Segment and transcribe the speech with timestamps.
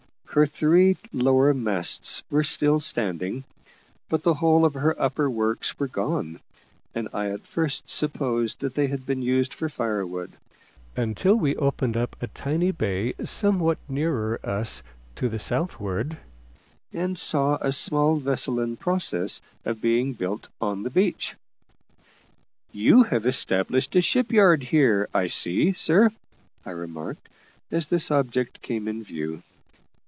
[0.33, 3.43] Her three lower masts were still standing,
[4.07, 6.39] but the whole of her upper works were gone,
[6.95, 10.31] and I at first supposed that they had been used for fire wood,
[10.95, 14.81] until we opened up a tiny bay somewhat nearer us
[15.17, 16.17] to the southward,
[16.93, 21.35] and saw a small vessel in process of being built on the beach.
[22.71, 26.09] "You have established a ship yard here, I see, sir,"
[26.65, 27.27] I remarked,
[27.71, 29.43] as this object came in view.